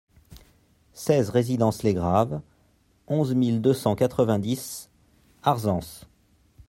seize 0.93 1.29
résidence 1.29 1.83
Les 1.83 1.93
Graves, 1.93 2.41
onze 3.07 3.35
mille 3.35 3.61
deux 3.61 3.75
cent 3.75 3.95
quatre-vingt-dix 3.95 4.89
Arzens 5.43 6.07